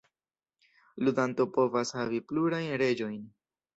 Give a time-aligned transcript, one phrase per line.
[1.09, 3.21] Ludanto povas havi plurajn Reĝojn.